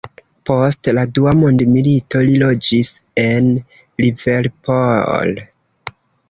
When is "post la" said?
0.49-1.01